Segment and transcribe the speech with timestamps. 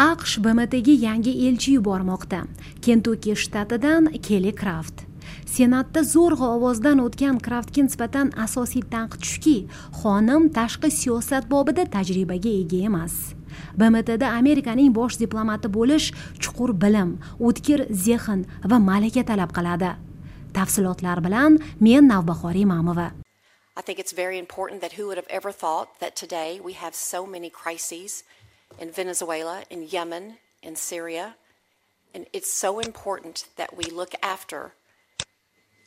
[0.00, 2.38] aqsh bmtga yangi elchi yubormoqda.
[2.84, 5.04] Kentukki shtatidan keli kraft.
[5.54, 9.56] Senatda zo'rg'a ovozdan o'tgan kraftga nisbatan asosiy tanqid shuki
[10.00, 13.14] xonim tashqi siyosat bobida tajribaga ega emas.
[13.78, 16.06] Bmtda amerikaning bosh diplomati bo'lish
[16.42, 17.10] chuqur bilim
[17.46, 19.90] o'tkir zehn va malaka talab qiladi.
[20.56, 23.10] Tafsilotlar bilan men navbahor imamova.
[23.76, 26.94] I think it's very important that who would have ever thought that today we have
[26.94, 28.24] so many crises
[28.78, 31.36] in Venezuela, in Yemen, in Syria.
[32.14, 34.72] And it's so important that we look after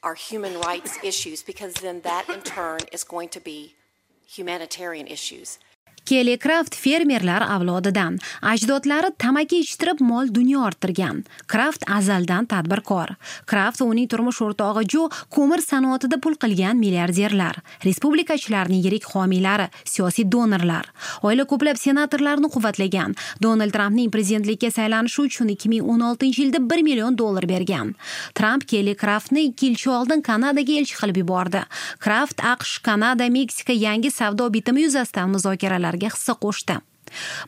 [0.03, 3.75] our human rights issues because then that in turn is going to be
[4.27, 5.59] humanitarian issues.
[6.05, 8.17] Keli kraft fermerlar avlodidan.
[8.41, 11.23] Ajdodlari tamaki ichtirib mol dunyo orttirgan.
[11.47, 13.15] Kraft azaldan tadbirkor.
[13.49, 17.61] Kraft va uning turmush o'rtog'i jo ko'mir sanoatida pul qilgan milliarderlar.
[17.85, 20.89] Respublikachilarning yirik homiylari siyosiy donorlar.
[21.23, 23.15] Oila ko'plab senatorlarni quvvatlagan.
[23.41, 27.95] Donald trampning prezidentlikka saylanishi uchun 2016 yilda 1 million dollar bergan.
[28.35, 31.63] Tramp keli kraftni ikki yil oldin kanadaga elchi qilib yubordi.
[32.03, 36.79] Kraft aqsh kanada meksika yangi savdo bitimi yuzasidan muzokaralar hissa qo'shdi.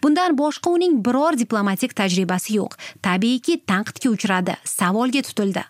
[0.04, 2.74] Bundan boshqa uning biror diplomatik tajribasi yo'q.
[3.02, 5.64] Tabiiyki tanqidga uchradi savolga tutildi.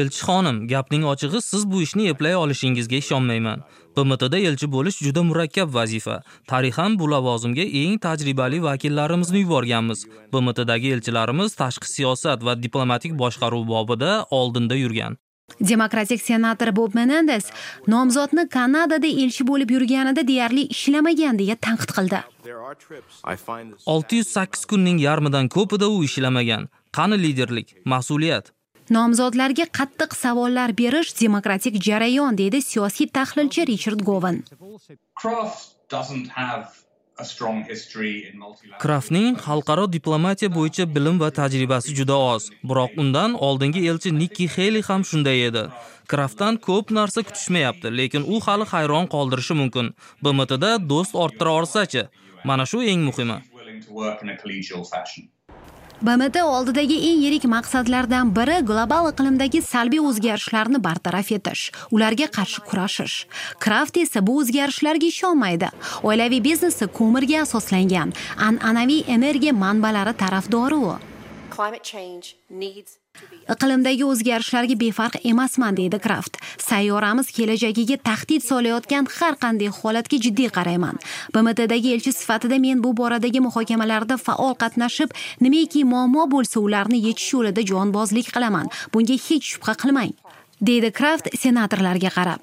[0.00, 3.64] Elchi xonim gapning ochig'i siz bu ishni eplay olishingizga ishonmayman.
[3.96, 6.16] Bmtda elchi bo'lish juda murakkab vazifa.
[6.52, 10.06] Tarixan bu lavozimga eng tajribali vakillarimizni yuborganmiz.
[10.32, 15.20] Bmtdagi elchilarimiz tashqi siyosat va diplomatik boshqaruv bobida oldinda yurgan
[15.60, 17.44] demokratik senator bob menendes
[17.88, 22.20] nomzodni kanadada elchi bo'lib yurganida deyarli ishlamagan deya tanqid qildi.
[23.86, 26.68] 608 kunning yarmidan ko'pida u ishlamagan.
[26.92, 27.76] Qani liderlik?
[27.84, 28.52] Mas'uliyat.
[28.90, 34.42] Nomzodlarga qattiq savollar berish demokratik jarayon deydi siyosiy tahlilchi richard govan
[38.82, 44.82] kraftning xalqaro diplomatiya bo'yicha bilim va tajribasi juda oz biroq undan oldingi elchi nikki heli
[44.88, 45.64] ham shunday edi.
[46.10, 49.86] Kraftdan ko'p narsa kutishmayapti lekin u hali hayron qoldirishi mumkin.
[50.22, 52.02] Bmtda do'st orttira olsachi
[52.48, 53.38] mana shu eng muhimi
[56.02, 63.16] bmt oldidagi eng yirik maqsadlardan biri global iqlimdagi salbiy o'zgarishlarni bartaraf etish ularga qarshi kurashish.
[63.64, 65.72] Kraft esa bu o'zgarishlarga ishonmaydi.
[66.02, 68.12] Oilaviy biznesi ko'mirga asoslangan
[68.48, 70.96] an'anaviy energiya manbalari tarafdori u.
[73.54, 76.36] iqlimdagi o'zgarishlarga befarq emasman deydi kraft.
[76.68, 81.00] Sayyoramiz kelajagiga tahdid solayotgan har qanday holatga jiddiy qarayman.
[81.34, 87.62] Bmtdagi elchi sifatida men bu boradagi muhokamalarda faol qatnashib nimaiki muammo bo'lsa ularni yechish yo'lida
[87.70, 88.66] jonbozlik qilaman.
[88.92, 90.12] Bunga hech shubha qilmang
[90.68, 92.40] deydi kraft senatorlarga qarab.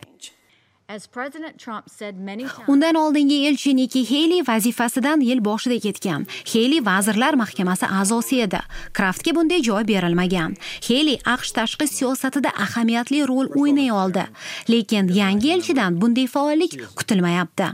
[2.68, 6.26] Undan oldingi elchi niki heyli vazifasidan yil boshida ketgan.
[6.54, 8.60] Heyli vazirlar mahkamasi a'zosi edi
[8.94, 10.56] kraftga bunday joy berilmagan.
[10.88, 14.26] Heyli aqsh tashqi siyosatida ahamiyatli rol o'ynay oldi.
[14.70, 17.68] Lekin yangi elchidan bunday faollik kutilmayapti.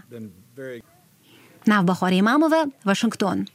[1.68, 3.48] Navbahor imamova vashington